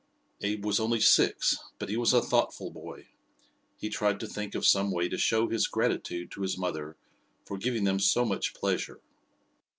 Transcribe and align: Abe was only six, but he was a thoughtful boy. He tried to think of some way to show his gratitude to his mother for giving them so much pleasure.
Abe 0.41 0.65
was 0.65 0.79
only 0.79 0.99
six, 0.99 1.59
but 1.77 1.89
he 1.89 1.95
was 1.95 2.11
a 2.11 2.23
thoughtful 2.23 2.71
boy. 2.71 3.09
He 3.77 3.87
tried 3.87 4.19
to 4.21 4.27
think 4.27 4.55
of 4.55 4.65
some 4.65 4.89
way 4.89 5.07
to 5.07 5.15
show 5.19 5.47
his 5.47 5.67
gratitude 5.67 6.31
to 6.31 6.41
his 6.41 6.57
mother 6.57 6.97
for 7.45 7.55
giving 7.59 7.83
them 7.83 7.99
so 7.99 8.25
much 8.25 8.55
pleasure. 8.55 9.01